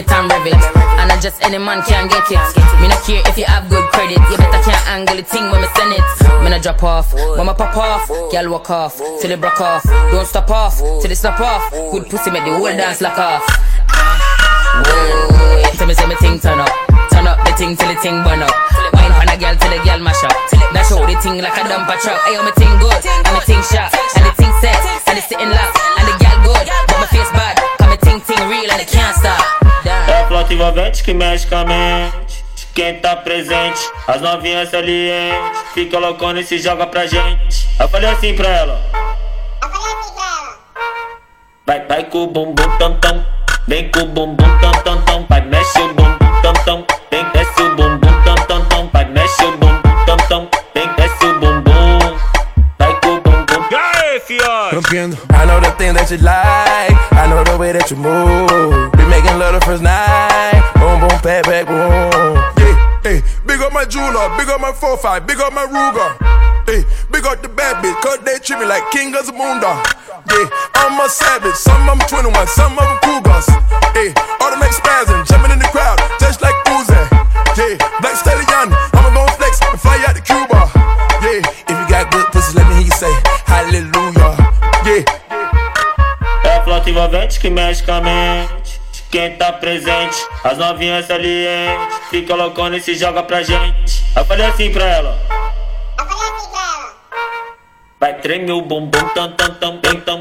it 0.00 0.10
and 0.10 0.32
rev 0.32 0.46
it. 0.48 0.64
And 1.00 1.12
I 1.12 1.20
just 1.20 1.36
any 1.44 1.58
man 1.58 1.84
can 1.84 2.08
get 2.08 2.24
it. 2.32 2.40
Me 2.80 2.88
not 2.88 3.04
care 3.04 3.20
if 3.28 3.36
you 3.36 3.44
have 3.44 3.68
good 3.68 3.84
credit. 3.92 4.16
You 4.16 4.36
better 4.40 4.62
can't 4.64 4.84
angle 4.88 5.16
the 5.16 5.22
thing 5.22 5.44
when 5.52 5.60
me 5.60 5.68
send 5.76 5.92
it. 5.92 6.04
Me 6.40 6.48
not 6.48 6.62
drop 6.64 6.82
off, 6.82 7.12
when 7.12 7.46
me 7.46 7.52
pop 7.52 7.76
off. 7.76 8.08
Girl 8.08 8.48
walk 8.50 8.70
off, 8.70 8.96
till 9.20 9.30
it 9.30 9.40
broke 9.40 9.60
off. 9.60 9.84
Don't 9.84 10.26
stop 10.26 10.50
off, 10.50 10.80
till 11.00 11.12
it 11.12 11.16
stop 11.16 11.40
off. 11.40 11.70
Good 11.92 12.08
pussy 12.08 12.30
make 12.30 12.44
the 12.44 12.56
whole 12.56 12.72
dance 12.72 13.00
lock 13.00 13.18
off. 13.18 13.44
Whoa, 14.88 15.70
tell 15.76 15.86
me 15.86 15.94
say 15.94 16.06
me 16.06 16.16
thing 16.16 16.40
turn 16.40 16.58
up. 16.58 16.72
Turn 17.12 17.26
up 17.28 17.36
the 17.44 17.52
thing 17.52 17.76
till 17.76 17.88
the 17.88 18.00
thing 18.00 18.24
burn 18.24 18.40
up. 18.40 18.54
Wine 18.96 19.12
for 19.12 19.28
a 19.28 19.36
girl 19.36 19.54
till 19.60 19.70
the 19.70 19.80
girl 19.84 20.00
mash 20.00 20.24
up. 20.24 20.36
Dash 20.72 20.92
out 20.92 21.04
the 21.04 21.14
thing 21.20 21.42
like 21.44 21.56
a 21.56 21.62
dumper 21.68 22.00
truck. 22.00 22.20
Ayo, 22.24 22.40
me 22.44 22.52
thing 22.56 22.72
good, 22.80 23.00
and 23.04 23.34
me 23.36 23.40
thing 23.44 23.62
sharp, 23.68 23.92
and 24.16 24.24
the 24.24 24.32
thing 24.32 24.52
set, 24.64 24.80
and 25.08 25.16
the 25.18 25.22
sitting 25.22 25.50
lock, 25.50 25.72
and 25.98 26.06
the 26.08 26.14
girl 26.16 26.38
good, 26.48 26.66
but 26.88 26.98
my 27.02 27.06
face 27.12 27.30
bad. 27.36 27.58
Come 27.78 27.90
me 27.90 27.96
ting 28.00 28.20
ting 28.22 28.42
real 28.48 28.70
and 28.70 28.80
it 28.80 28.88
can't 28.88 29.16
stop. 29.16 29.69
É 30.50 30.54
a 30.54 30.54
flauta 30.54 30.54
envolvente 30.54 31.04
que 31.04 31.14
mexe 31.14 31.46
com 31.46 31.56
a 31.56 31.64
mente. 31.64 32.44
Quem 32.74 32.98
tá 33.00 33.16
presente, 33.16 33.80
as 34.06 34.20
novinhas 34.20 34.70
salientes. 34.70 35.60
Fica 35.74 35.98
loucona 35.98 36.40
e 36.40 36.44
se 36.44 36.58
joga 36.58 36.86
pra 36.86 37.06
gente. 37.06 37.68
Eu 37.78 37.88
falei 37.88 38.10
assim 38.10 38.34
pra 38.34 38.48
ela. 38.48 38.80
Vai, 41.66 41.86
vai 41.86 42.04
com 42.04 42.24
o 42.24 42.26
bumbum 42.26 42.78
tam 42.78 42.94
tam. 42.94 43.24
Vem 43.68 43.90
com 43.90 44.00
o 44.00 44.06
bumbum 44.06 44.58
tam 44.60 44.72
tam 44.82 45.02
tam. 45.02 45.26
Vai, 45.28 45.40
mexe 45.42 45.80
o 45.80 45.94
bumbum 45.94 46.40
tam 46.42 46.52
tam. 46.64 46.84
Vem, 47.10 47.24
desce 47.32 47.62
o 47.62 47.76
bumbum 47.76 48.22
tam 48.24 48.34
tam 48.46 48.64
tam. 48.66 48.90
Vai, 48.92 49.04
mexe 49.04 49.44
o 49.44 49.56
bumbum 49.56 50.04
tam 50.06 50.16
tam. 50.28 50.48
Vem, 50.74 50.88
desce 50.96 51.26
o 51.26 51.38
bumbum. 51.38 52.18
Vai 52.78 53.00
com 53.00 53.08
o 53.08 53.20
bumbum. 53.20 53.68
E 53.70 53.74
aí, 53.74 54.20
fiote? 54.20 54.76
I 55.32 55.46
know 55.46 55.60
the 55.60 55.70
thing 55.76 55.92
that 55.92 56.10
you 56.10 56.18
like. 56.22 56.96
I 57.12 57.28
know 57.28 57.44
the 57.44 57.56
way 57.56 57.72
that 57.72 57.90
you 57.90 57.96
move. 57.96 58.99
Be 59.20 59.26
making 59.26 59.38
love 59.38 59.52
the 59.52 59.60
first 59.66 59.82
night. 59.82 60.64
Boom, 60.80 61.00
boom, 61.00 61.12
pat, 61.20 61.44
pat, 61.44 61.68
boom. 61.68 62.40
Yeah, 62.56 62.72
hey, 63.04 63.20
big 63.44 63.60
up 63.60 63.72
my 63.72 63.84
jeweler, 63.84 64.32
big 64.40 64.48
up 64.48 64.60
my 64.64 64.72
4-5, 64.72 65.26
big 65.28 65.36
up 65.40 65.52
my 65.52 65.68
Ruger. 65.68 66.08
Hey, 66.64 66.88
big 67.12 67.26
up 67.28 67.42
the 67.42 67.48
bad 67.52 67.84
bitch, 67.84 68.00
cause 68.00 68.16
they 68.24 68.38
treat 68.40 68.60
me 68.60 68.64
like 68.64 68.80
king 68.92 69.12
of 69.12 69.26
the 69.26 69.32
Zamunda. 69.32 69.76
Yeah, 70.24 70.48
I'm 70.72 70.96
a 71.04 71.08
savage, 71.08 71.52
some 71.52 71.84
of 71.88 72.00
them 72.00 72.08
21, 72.08 72.32
some 72.48 72.72
of 72.72 72.80
them 72.80 72.96
cougars. 73.04 73.44
Hey, 73.92 74.16
automatic 74.40 74.72
spasm, 74.72 75.20
jumping 75.28 75.52
in 75.52 75.58
the 75.60 75.68
crowd, 75.68 76.00
just 76.16 76.40
like 76.40 76.56
Uzi. 76.72 76.96
Yeah, 77.60 77.76
Black 78.00 78.16
Stallion, 78.16 78.72
I'ma 78.96 79.12
go 79.12 79.28
flex 79.36 79.60
and 79.60 79.76
fly 79.76 80.00
out 80.08 80.16
to 80.16 80.24
Cuba. 80.24 80.64
Yeah, 81.20 81.44
If 81.68 81.76
you 81.76 81.86
got 81.92 82.08
good 82.08 82.24
pussy, 82.32 82.56
let 82.56 82.64
me 82.72 82.80
hear 82.80 82.88
you 82.88 82.96
say 82.96 83.12
hallelujah. 83.44 84.32
yeah. 84.88 85.04
É 86.42 86.56
a 86.56 86.64
flauta 86.64 86.88
envolvente 86.88 87.38
que 87.38 87.50
mexe 87.50 87.82
com 87.84 87.92
a 87.92 88.00
mente. 88.00 88.59
Quem 89.10 89.36
tá 89.36 89.52
presente, 89.52 90.16
as 90.44 90.56
novinhas 90.56 91.06
salientes. 91.06 91.98
Fica 92.10 92.32
loucona 92.34 92.76
e 92.76 92.80
se 92.80 92.94
joga 92.94 93.24
pra 93.24 93.42
gente. 93.42 94.04
Eu 94.14 94.24
falei 94.24 94.46
assim 94.46 94.72
pra 94.72 94.84
ela. 94.84 95.18
Vai 97.98 98.14
treme 98.20 98.52
o 98.52 98.62
bumbum 98.62 99.08
tam 99.14 99.32
tam 99.32 99.54
tam 99.54 99.76
bem 99.78 100.00
tam 100.00 100.19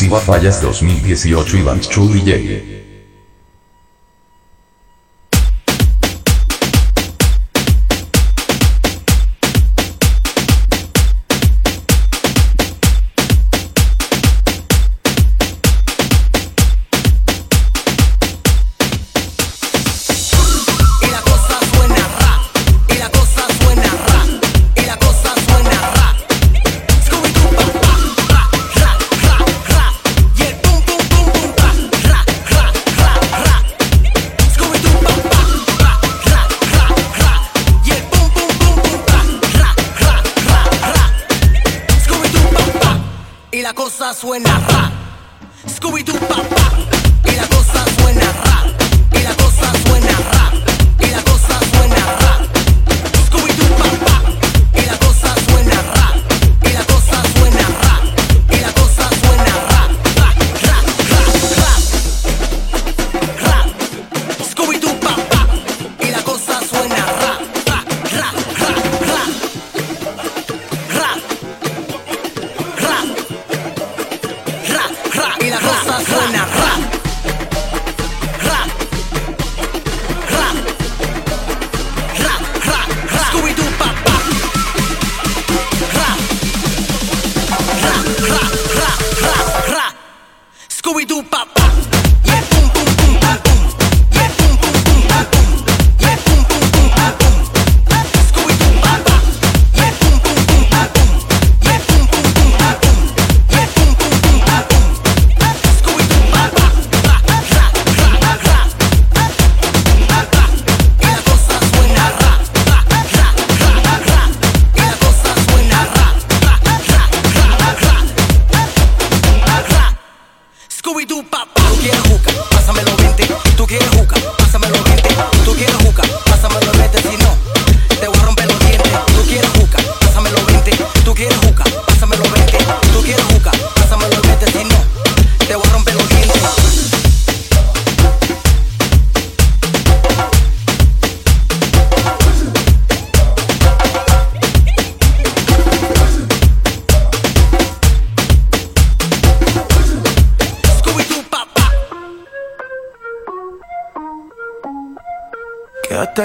Si 0.00 0.08
fallas 0.08 0.62
2018 0.62 1.58
Iván 1.58 1.78
Chuy 1.78 2.79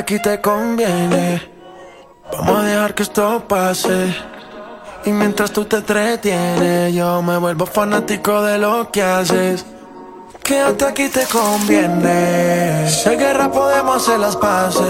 aquí 0.06 0.20
te 0.20 0.40
conviene. 0.40 1.42
Vamos 2.32 2.60
a 2.60 2.62
dejar 2.62 2.94
que 2.94 3.02
esto 3.02 3.44
pase. 3.48 4.16
Y 5.04 5.10
mientras 5.10 5.52
tú 5.52 5.66
te 5.66 5.78
entretienes, 5.78 6.94
yo 6.94 7.24
me 7.24 7.40
vuelvo 7.40 7.66
fanático 7.66 8.44
de 8.44 8.60
lo 8.60 8.92
que 8.92 9.02
haces. 9.02 9.66
Quédate 10.44 10.86
aquí 10.86 11.10
te 11.10 11.26
conviene. 11.26 12.88
Sé 12.88 13.16
guerra 13.18 13.52
podemos 13.52 13.96
hacer 13.96 14.20
las 14.20 14.36
paces. 14.36 14.86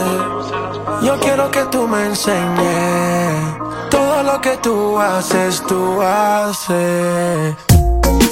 Yo 1.01 1.17
quiero 1.21 1.49
que 1.49 1.63
tú 1.71 1.87
me 1.87 2.07
enseñes 2.07 3.55
todo 3.89 4.21
lo 4.21 4.41
que 4.41 4.57
tú 4.57 4.99
haces, 4.99 5.63
tú 5.65 6.01
haces. 6.01 7.55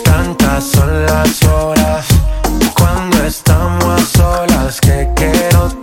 Tantas 0.03 0.65
son 0.65 1.05
las 1.05 1.43
horas 1.43 2.05
cuando 2.77 3.23
estamos 3.23 3.86
a 3.86 4.05
solas 4.17 4.81
que 4.81 5.09
quiero 5.15 5.82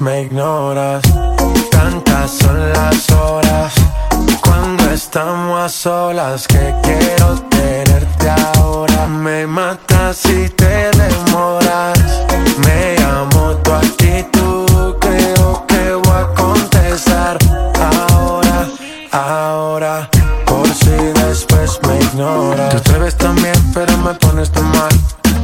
me 0.00 0.22
ignoras. 0.22 1.02
Tantas 1.70 2.30
son 2.30 2.72
las 2.72 3.10
horas 3.10 3.74
cuando 4.42 4.90
estamos 4.90 5.60
a 5.60 5.68
solas 5.68 6.46
que 6.46 6.74
quiero 6.82 7.40
tenerte 7.48 8.30
ahora. 8.30 9.06
Me 9.06 9.46
matas 9.46 10.16
si 10.16 10.48
te 10.50 10.90
demoras. 10.90 11.98
Me 12.64 12.96
amo 13.04 13.56
tu 13.56 13.72
actitud, 13.72 14.96
creo 15.00 15.64
que 15.66 15.94
voy 15.94 16.16
a 16.16 16.34
contestar 16.34 17.38
ahora, 18.10 18.68
ahora. 19.12 20.10
Por 20.46 20.68
si 20.68 20.90
después 21.24 21.78
me 21.86 21.98
ignoras. 21.98 22.70
Te 22.70 22.76
atreves 22.76 23.16
también, 23.16 23.56
pero 23.74 23.96
me 23.98 24.14
pones 24.14 24.50
tan 24.50 24.64
mal. 24.70 25.17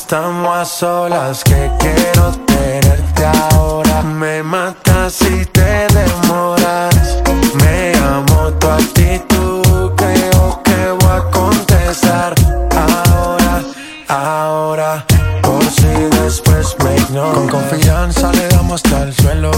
estamos 0.00 0.56
a 0.56 0.64
solas 0.64 1.42
que 1.42 1.70
quiero 1.80 2.30
tenerte 2.46 3.24
ahora. 3.50 4.02
Me 4.02 4.42
matas 4.42 5.14
si 5.14 5.44
te 5.46 5.86
demoras. 5.88 6.94
Me 7.62 7.92
amo 7.98 8.52
tu 8.60 8.68
actitud, 8.68 9.92
creo 9.96 10.62
que 10.62 10.90
voy 11.00 11.16
a 11.18 11.30
contestar 11.30 12.32
ahora, 12.70 13.62
ahora. 14.08 15.04
Por 15.42 15.64
si 15.64 15.92
después 16.22 16.76
me 16.84 16.96
ignoras. 16.96 17.34
Con 17.34 17.48
confianza 17.48 18.32
le 18.32 18.48
damos 18.48 18.82
hasta 18.84 19.02
el 19.02 19.14
suelo. 19.14 19.50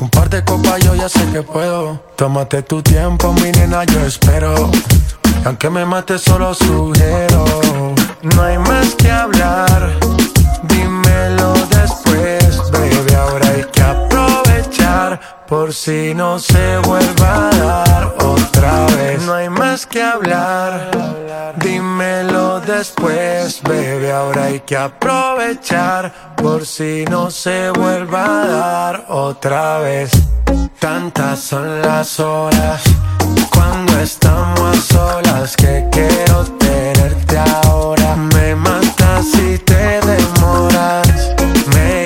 Un 0.00 0.10
par 0.10 0.28
de 0.28 0.44
copas 0.44 0.84
yo 0.84 0.94
ya 0.94 1.08
sé 1.08 1.24
que 1.32 1.42
puedo. 1.42 1.98
Tómate 2.16 2.62
tu 2.62 2.82
tiempo, 2.82 3.32
mi 3.32 3.50
nena, 3.52 3.84
yo 3.84 4.00
espero. 4.04 4.70
Aunque 5.44 5.70
me 5.70 5.86
mate 5.86 6.18
solo 6.18 6.52
sugiero 6.52 7.44
No 8.34 8.42
hay 8.42 8.58
más 8.58 8.94
que 8.96 9.08
hablar 9.08 9.98
Por 15.48 15.72
si 15.72 16.14
no 16.14 16.38
se 16.38 16.78
vuelva 16.78 17.48
a 17.48 17.56
dar 17.56 18.16
otra 18.24 18.86
vez 18.96 19.22
No 19.22 19.34
hay 19.34 19.48
más 19.48 19.86
que 19.86 20.02
hablar 20.02 20.90
Dímelo 21.56 22.60
después, 22.60 23.62
baby 23.62 24.08
Ahora 24.10 24.44
hay 24.44 24.60
que 24.60 24.76
aprovechar 24.76 26.34
Por 26.36 26.66
si 26.66 27.04
no 27.10 27.30
se 27.30 27.70
vuelva 27.70 28.42
a 28.42 28.46
dar 28.46 29.04
otra 29.08 29.78
vez 29.78 30.10
Tantas 30.80 31.40
son 31.40 31.82
las 31.82 32.18
horas 32.20 32.82
cuando 33.56 33.98
estamos 34.00 34.60
a 34.60 34.80
solas 34.80 35.56
que 35.56 35.86
quiero 35.90 36.44
tenerte 36.58 37.38
ahora. 37.38 38.16
Me 38.16 38.54
matas 38.54 39.26
si 39.32 39.58
te 39.58 40.00
demoras. 40.00 41.34
Me 41.74 42.05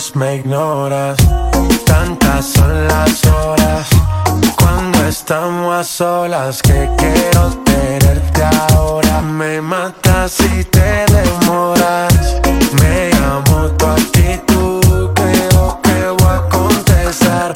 después 0.00 0.16
me 0.16 0.36
ignoras. 0.36 1.18
Tantas 1.84 2.46
son 2.46 2.88
las 2.88 3.26
horas 3.26 3.88
cuando 4.56 5.06
estamos 5.06 5.74
a 5.74 5.84
solas 5.84 6.62
que 6.62 6.88
quiero 6.96 7.48
tenerte 7.64 8.42
ahora. 8.42 9.20
Me 9.20 9.60
matas 9.60 10.32
si 10.32 10.64
te 10.64 11.04
demoras. 11.16 12.40
Me 12.80 13.10
amo 13.26 13.68
tu 13.76 13.86
actitud, 13.86 15.10
creo 15.14 15.80
que 15.82 16.08
voy 16.18 16.34
a 16.34 16.48
contestar 16.48 17.52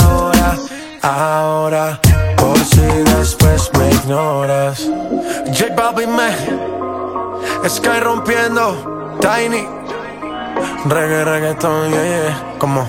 ahora, 0.00 0.56
ahora. 1.02 2.00
Por 2.38 2.58
si 2.58 2.86
después 3.16 3.70
me 3.78 3.90
ignoras. 3.90 4.80
J 5.52 5.74
Balvin 5.76 6.16
me 6.16 7.68
Sky 7.68 8.00
rompiendo, 8.00 9.18
Tiny. 9.20 9.95
Reggae, 10.88 11.24
reggaeton, 11.24 11.90
yeah, 11.90 12.04
yeah. 12.04 12.58
Como 12.58 12.86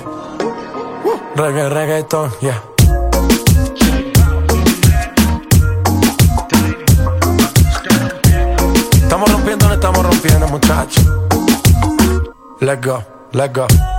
reggae, 1.36 1.70
reggaeton, 1.70 2.32
yeah. 2.42 2.62
Estamos 9.02 9.32
rompiendo, 9.32 9.68
no 9.68 9.74
estamos 9.74 10.04
rompiendo, 10.04 10.48
muchachos. 10.48 11.06
Let's 12.60 12.86
go, 12.86 13.04
let's 13.32 13.54
go. 13.54 13.97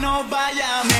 Nos 0.00 0.28
vaya 0.30 0.97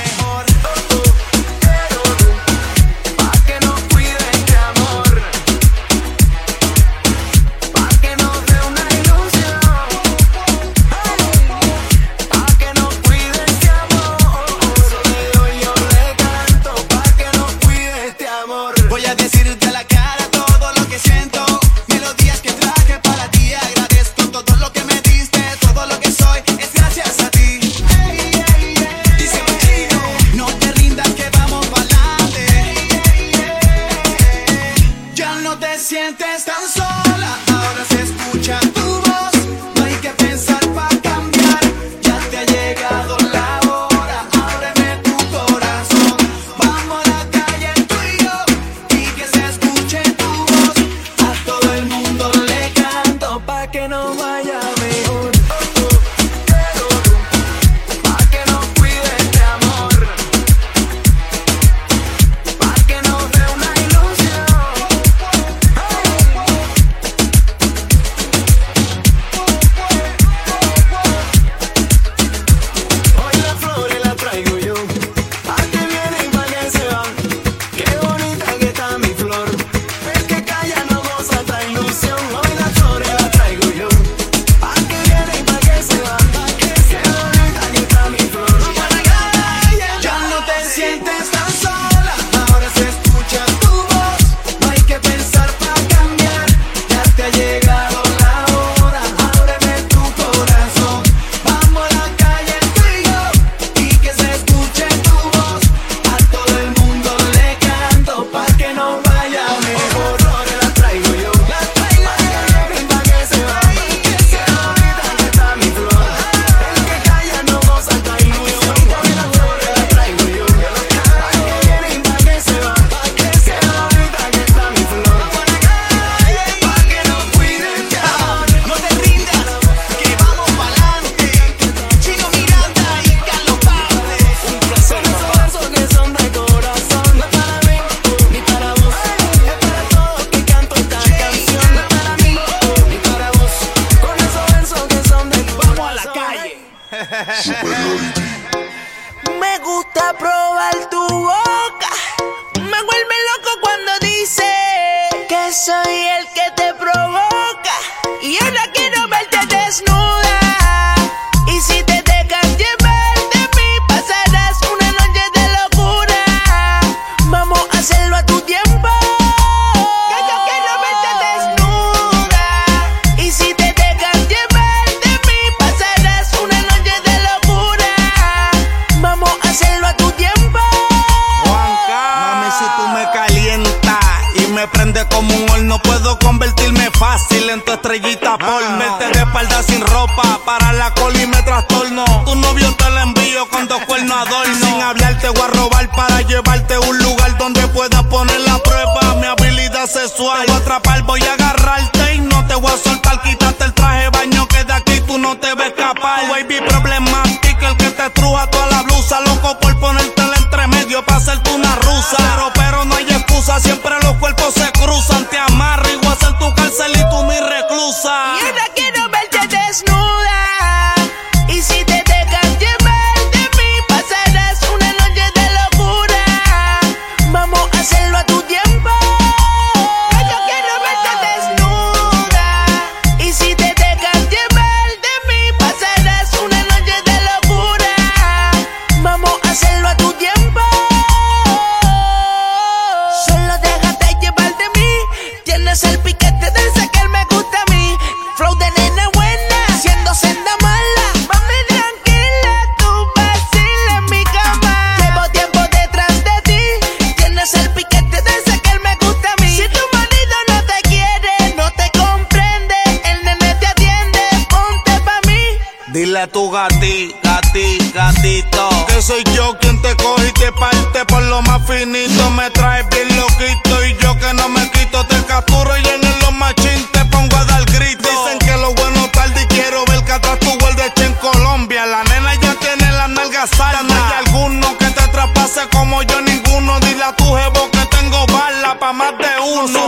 Dile 266.19 266.23
a 266.23 266.27
tu 266.33 266.51
gatita 266.51 267.39
ti, 267.53 267.77
gatito. 267.93 268.69
Que 268.87 269.01
soy 269.01 269.23
yo 269.33 269.57
quien 269.59 269.81
te 269.81 269.95
coge 269.95 270.27
y 270.27 270.33
te 270.33 270.51
parte 270.51 271.05
por 271.05 271.21
lo 271.23 271.41
más 271.43 271.65
finito. 271.65 272.29
Me 272.31 272.49
traes 272.49 272.85
bien 272.89 273.07
loquito 273.15 273.85
y 273.85 273.95
yo 274.03 274.17
que 274.19 274.33
no 274.33 274.49
me 274.49 274.69
quito. 274.71 275.05
Te 275.05 275.15
capturo 275.23 275.77
y 275.77 275.87
en 275.87 276.03
el 276.03 276.19
los 276.19 276.33
machín 276.33 276.85
te 276.91 277.05
pongo 277.05 277.37
a 277.37 277.45
dar 277.45 277.63
grito. 277.65 278.09
Dicen 278.09 278.39
que 278.39 278.51
lo 278.57 278.73
bueno 278.73 279.09
tarde 279.11 279.43
y 279.43 279.45
quiero 279.47 279.85
ver 279.85 280.03
que 280.03 280.11
atrás 280.11 280.39
tu 280.39 280.49
de 280.49 281.05
en 281.05 281.13
Colombia. 281.15 281.85
La 281.85 282.03
nena 282.03 282.35
ya 282.35 282.53
tiene 282.55 282.91
las 282.91 283.09
nalgas 283.09 283.49
sanas. 283.51 283.85
No 283.85 283.93
hay 283.93 284.25
alguno 284.25 284.77
que 284.77 284.87
te 284.87 285.07
traspase 285.07 285.69
como 285.71 286.03
yo 286.03 286.19
ninguno. 286.19 286.81
Dile 286.81 287.03
a 287.05 287.15
tu 287.15 287.33
jevo 287.33 287.71
que 287.71 287.85
tengo 287.97 288.25
bala 288.27 288.77
pa' 288.77 288.91
más 288.91 289.13
de 289.17 289.39
uno. 289.55 289.67
No 289.67 289.87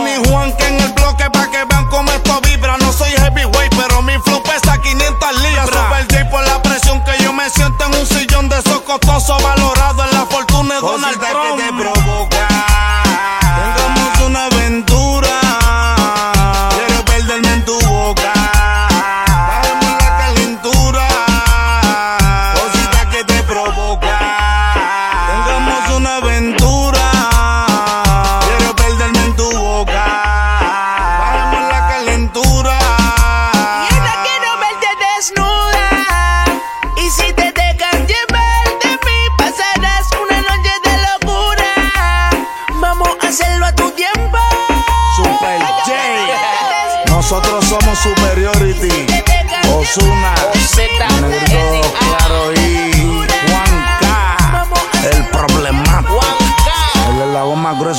valorado 9.28 10.04
en 10.04 10.10
la 10.10 10.26
fortuna 10.26 10.74
de 10.74 10.80
Donald 10.80 11.18
Trump. 11.20 11.31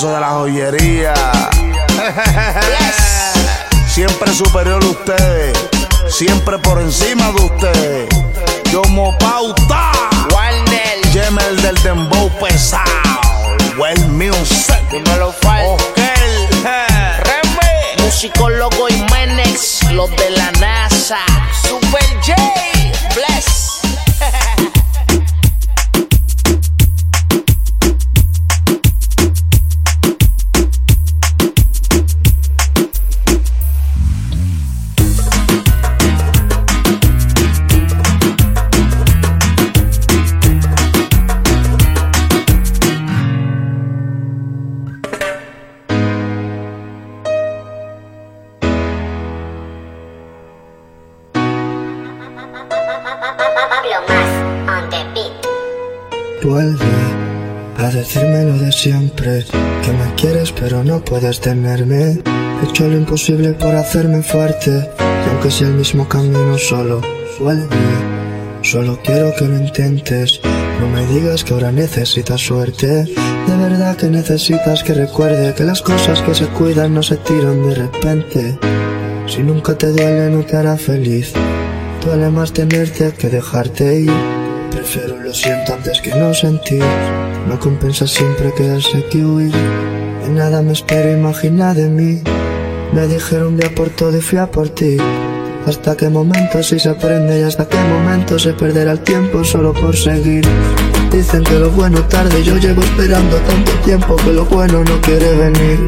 De 0.10 0.20
la 0.20 0.30
joyería. 0.32 1.14
Siempre 3.88 4.34
superior 4.34 4.84
a 4.84 4.88
ustedes. 4.88 5.58
Siempre 6.10 6.58
por 6.60 6.82
encima 6.82 7.32
de 7.32 7.41
ustedes. 7.41 8.10
Yomo 8.72 9.18
Pauta. 9.20 9.91
Warner. 10.34 10.99
Jemel 11.14 11.62
del 11.62 11.82
Dembow 11.84 12.30
pesado. 12.39 12.84
Well 13.78 14.08
Music. 14.10 14.82
Dímelo, 14.91 15.32
Fal. 15.41 15.66
Okel. 15.68 16.49
Reme. 17.20 18.04
Musicólogo 18.04 18.89
y 18.89 19.01
Menex. 19.12 19.84
Los 19.91 20.10
de 20.12 20.32
la 20.32 20.51
NASA. 20.54 21.20
Vuelve 56.43 56.83
a 57.77 57.89
decirme 57.89 58.43
lo 58.43 58.57
de 58.57 58.73
siempre, 58.73 59.45
que 59.81 59.91
me 59.93 60.13
quieres 60.15 60.51
pero 60.51 60.83
no 60.83 60.99
puedes 60.99 61.39
tenerme. 61.39 62.19
He 62.61 62.69
hecho 62.69 62.85
lo 62.89 62.97
imposible 62.97 63.53
por 63.53 63.73
hacerme 63.73 64.21
fuerte, 64.21 64.89
y 64.99 65.29
aunque 65.29 65.49
sea 65.49 65.69
el 65.69 65.75
mismo 65.75 66.09
camino 66.09 66.57
solo, 66.57 66.99
vuelve. 67.39 67.77
Solo 68.61 68.99
quiero 69.05 69.33
que 69.35 69.45
lo 69.45 69.55
intentes, 69.55 70.41
no 70.81 70.89
me 70.89 71.05
digas 71.07 71.45
que 71.45 71.53
ahora 71.53 71.71
necesitas 71.71 72.41
suerte. 72.41 72.87
De 72.87 73.57
verdad 73.57 73.95
que 73.95 74.07
necesitas 74.07 74.83
que 74.83 74.93
recuerde 74.93 75.53
que 75.53 75.63
las 75.63 75.81
cosas 75.81 76.21
que 76.23 76.35
se 76.35 76.47
cuidan 76.47 76.93
no 76.93 77.03
se 77.03 77.15
tiran 77.15 77.65
de 77.69 77.75
repente. 77.75 78.59
Si 79.27 79.41
nunca 79.41 79.77
te 79.77 79.87
duele 79.87 80.29
no 80.29 80.43
te 80.43 80.57
hará 80.57 80.75
feliz, 80.75 81.31
duele 82.05 82.29
más 82.29 82.51
tenerte 82.51 83.13
que 83.13 83.29
dejarte 83.29 84.01
ir. 84.01 84.32
Prefiero 84.74 85.17
lo 85.17 85.32
siento 85.34 85.74
antes 85.74 86.01
que 86.01 86.09
no 86.15 86.34
sentir. 86.34 86.84
No 87.47 87.59
compensa 87.59 88.07
siempre 88.07 88.51
quedarse 88.53 89.05
que 89.05 89.24
huir. 89.24 89.53
De 90.24 90.30
nada 90.30 90.63
me 90.63 90.74
espero, 90.74 91.11
imagina 91.11 91.76
de 91.76 91.89
mí. 91.89 92.21
Me 92.91 93.07
dijeron 93.07 93.55
día 93.55 93.69
por 93.76 93.89
todo 93.89 94.17
y 94.17 94.21
fui 94.21 94.39
a 94.39 94.47
por 94.47 94.69
ti. 94.69 94.97
Hasta 95.67 95.95
qué 95.95 96.09
momento 96.09 96.63
si 96.63 96.80
se 96.80 96.89
aprende 96.89 97.39
y 97.39 97.43
hasta 97.43 97.67
qué 97.67 97.78
momento 97.78 98.39
se 98.39 98.53
perderá 98.53 98.93
el 98.93 99.01
tiempo 99.01 99.43
solo 99.43 99.74
por 99.74 99.95
seguir. 99.95 100.43
Dicen 101.14 101.43
que 101.43 101.59
lo 101.59 101.70
bueno 101.70 102.03
tarde, 102.05 102.43
yo 102.43 102.57
llevo 102.57 102.82
esperando 102.82 103.38
tanto 103.38 103.72
tiempo 103.86 104.16
que 104.16 104.34
lo 104.34 104.45
bueno 104.45 104.84
no 104.84 104.99
quiere 105.01 105.32
venir. 105.36 105.80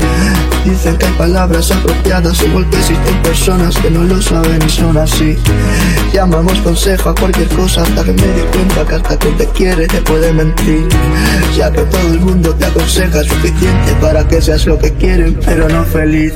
Dicen 0.64 0.96
que 0.98 1.08
hay 1.08 1.14
palabras 1.14 1.72
apropiadas, 1.72 2.44
igual 2.44 2.70
que 2.70 2.78
existen 2.78 3.22
personas 3.24 3.76
que 3.76 3.90
no 3.90 4.04
lo 4.04 4.22
saben 4.22 4.60
y 4.64 4.70
son 4.70 4.96
así. 4.98 5.36
Llamamos 6.14 6.60
consejo 6.60 7.10
a 7.10 7.16
cualquier 7.16 7.48
cosa 7.50 7.82
hasta 7.82 8.04
que 8.04 8.14
me 8.14 8.22
di 8.22 8.42
cuenta 8.54 8.86
que 8.86 8.96
hasta 8.96 9.18
quien 9.18 9.38
te 9.38 9.48
quiere 9.48 9.88
te 9.88 10.02
puede 10.02 10.32
mentir. 10.32 10.88
Ya 11.58 11.72
que 11.72 11.82
todo 11.82 12.08
el 12.14 12.20
mundo 12.20 12.54
te 12.54 12.66
aconseja 12.66 13.24
suficiente 13.24 13.96
para 14.00 14.28
que 14.28 14.40
seas 14.40 14.66
lo 14.68 14.78
que 14.78 14.94
quieren, 14.94 15.40
pero 15.44 15.68
no 15.68 15.84
feliz. 15.86 16.34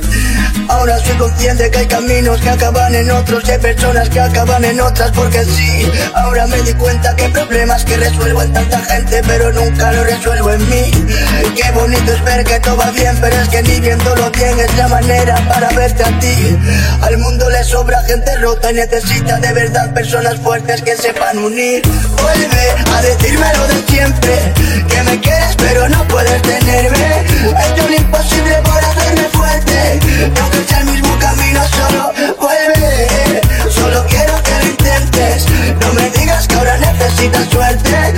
Ahora 0.68 0.98
soy 0.98 1.16
consciente 1.16 1.70
que 1.70 1.78
hay 1.78 1.86
caminos 1.86 2.40
que 2.40 2.48
acaban 2.48 2.94
en 2.94 3.10
otros 3.10 3.42
y 3.48 3.50
hay 3.52 3.58
personas 3.58 4.08
que 4.08 4.20
acaban 4.20 4.64
en 4.64 4.80
otras 4.80 5.10
porque 5.12 5.44
sí. 5.44 5.90
Ahora 6.14 6.46
me 6.46 6.60
di 6.62 6.72
cuenta 6.74 7.14
que 7.16 7.24
hay 7.24 7.32
problemas 7.32 7.84
que 7.84 7.96
resuelvo 7.96 8.42
en 8.42 8.52
gente, 8.82 9.22
pero 9.26 9.52
nunca 9.52 9.92
lo 9.92 10.04
resuelvo 10.04 10.52
en 10.52 10.68
mí. 10.68 10.90
Qué 11.56 11.70
bonito 11.72 12.12
es 12.12 12.24
ver 12.24 12.44
que 12.44 12.60
todo 12.60 12.76
va 12.76 12.90
bien, 12.90 13.16
pero 13.20 13.36
es 13.36 13.48
que 13.48 13.62
ni 13.62 13.80
viéndolo 13.80 14.30
bien 14.30 14.58
es 14.58 14.76
la 14.76 14.88
manera 14.88 15.36
para 15.48 15.68
verte 15.70 16.02
a 16.02 16.18
ti. 16.18 16.58
Al 17.02 17.18
mundo 17.18 17.48
le 17.50 17.62
sobra 17.64 18.02
gente 18.02 18.36
rota 18.38 18.70
y 18.70 18.74
necesita 18.74 19.38
de 19.38 19.52
verdad 19.52 19.92
personas 19.92 20.36
fuertes 20.40 20.82
que 20.82 20.96
sepan 20.96 21.38
unir. 21.38 21.82
Vuelve 22.22 22.70
a 22.96 23.02
decirme 23.02 23.46
lo 23.56 23.66
de 23.68 23.82
siempre, 23.88 24.52
que 24.88 25.02
me 25.02 25.20
quieres 25.20 25.56
pero 25.56 25.88
no 25.88 26.06
puedes 26.08 26.42
tenerme. 26.42 27.26
He 27.44 27.72
hecho 27.72 27.88
lo 27.88 27.94
imposible 27.96 28.56
por 28.64 28.84
hacerme 28.84 29.24
fuerte, 29.32 30.00
aunque 30.40 30.64
sea 30.68 30.78
el 30.80 30.86
mismo 30.86 31.18
camino 31.18 31.60
solo 31.68 32.12
vuelve. 32.38 33.40
Solo 33.70 34.04
quiero 34.08 34.42
que 34.42 34.52
lo 34.58 34.70
intentes, 34.70 35.46
no 35.80 35.92
me 35.94 36.10
digas 36.10 36.48
que 36.48 36.54
ahora 36.56 36.76
necesitas 36.78 37.48
suerte. 37.50 38.14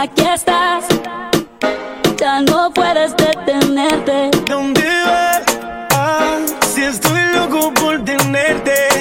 Aquí 0.00 0.22
estás, 0.32 0.84
ya 2.18 2.40
no 2.42 2.70
puedes 2.72 3.16
detenerte. 3.16 4.30
¿Dónde 4.46 4.80
vas? 5.04 5.42
Ah, 5.92 6.38
si 6.72 6.84
estoy 6.84 7.20
loco 7.34 7.74
por 7.74 8.04
tenerte. 8.04 8.97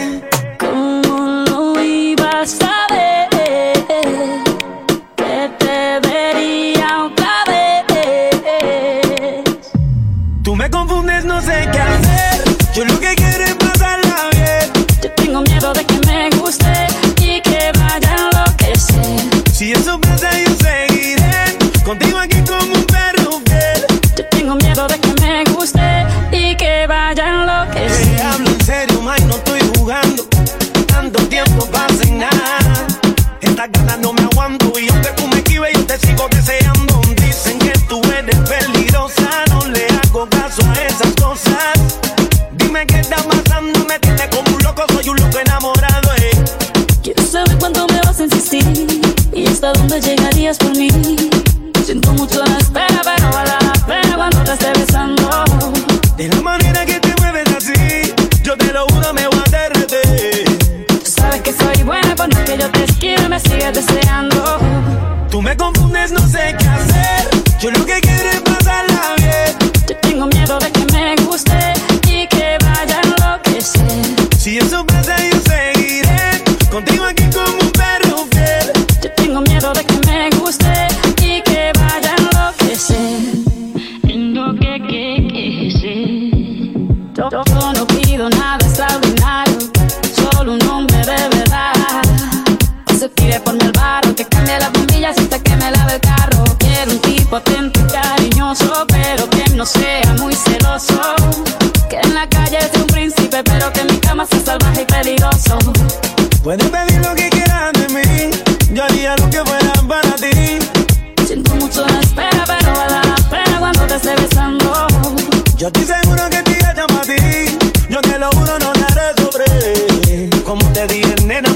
fazias 50.48 50.58
por 50.58 50.78
mim. 50.78 51.17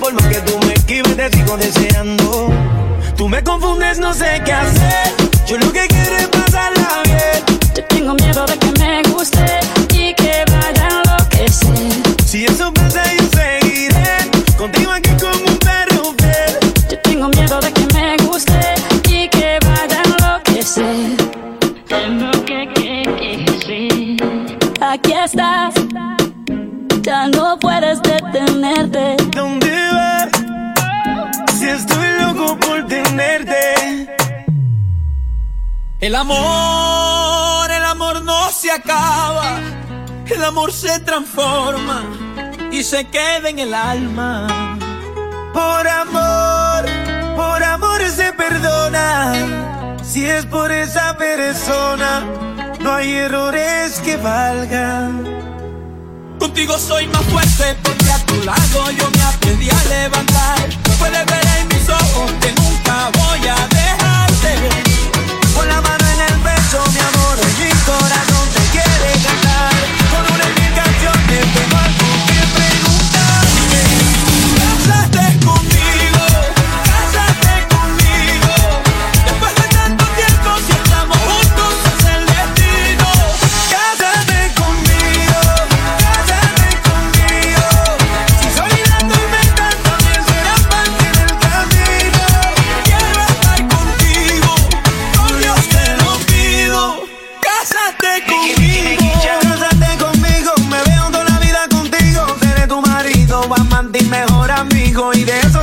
por 0.02 0.14
más 0.14 0.26
que 0.26 0.42
tú 0.42 0.58
me 0.66 0.74
esquives, 0.74 1.16
te 1.16 1.30
sigo 1.30 1.56
deseando. 1.58 2.50
Tú 3.16 3.30
me 3.30 3.44
confundes, 3.44 4.00
no 4.00 4.14
sé 4.14 4.42
qué 4.44 4.52
hacer. 4.52 5.14
Yo 5.46 5.58
lo 5.60 5.72
que 5.72 5.88
quiero 5.88 6.18
es 6.18 6.28
pasarla 6.28 7.04
bien. 7.06 7.60
Yo 7.76 7.84
tengo 7.86 8.14
miedo 8.16 8.46
de 8.48 8.58
que 8.58 8.72
me 8.80 9.04
guste 9.14 9.46
y 9.94 10.14
que 10.16 10.44
vaya 10.52 10.88
a 10.88 11.04
enloquecer. 11.04 12.04
Si 12.26 12.46
eso 12.46 12.74
El 36.12 36.18
amor, 36.18 37.72
el 37.72 37.86
amor 37.86 38.22
no 38.26 38.52
se 38.52 38.70
acaba, 38.70 39.62
el 40.26 40.44
amor 40.44 40.74
se 40.74 41.00
transforma 41.00 42.04
y 42.70 42.84
se 42.84 43.08
queda 43.08 43.48
en 43.48 43.60
el 43.60 43.74
alma. 43.74 44.78
Por 45.54 45.88
amor, 45.88 46.86
por 47.38 47.64
amor 47.64 48.02
se 48.10 48.34
perdona, 48.34 49.32
si 50.04 50.26
es 50.26 50.46
por 50.48 50.70
esa 50.74 51.16
persona, 51.16 52.26
no 52.82 52.92
hay 52.92 53.14
errores 53.14 54.02
que 54.02 54.18
valgan. 54.18 55.24
Contigo 56.40 56.78
soy 56.78 57.08
más 57.08 57.24
fuerte 57.24 57.78
porque 57.84 58.12
a 58.12 58.20
tu 58.26 58.36
lado 58.44 58.92
yo 58.98 59.10
me 59.12 59.24
aprendí 59.24 59.70
a 59.70 59.84
levantar. 59.86 60.60
Puedes 61.00 61.26
ver 61.26 61.48
en 61.62 61.68
mis 61.70 61.88
ojos 61.88 62.32
que 62.42 62.52
nunca 62.52 63.10
voy 63.18 63.48
a 63.48 63.56
dejarte. 63.70 64.56
Con 65.56 65.70
la 65.70 65.82
mi 66.72 66.78
amor, 66.78 67.38
mi 67.60 67.70
corazón 67.84 68.50
te 68.54 68.62
quiere 68.72 69.12
cantar. 69.22 69.74
Con 70.10 70.36
una 70.36 70.46
mil 70.46 70.74
canciones 70.74 72.11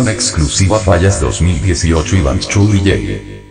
Exclusiva 0.00 0.78
Fallas 0.78 1.20
2018 1.20 2.16
Iván 2.16 2.38
Chu 2.38 2.66
DJ. 2.66 3.41